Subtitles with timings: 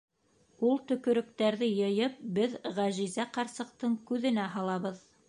[0.67, 5.05] Ул төкөрөктәрҙе йыйып беҙ Ғәжизә ҡарсыҡтың күҙенә һалабыҙ.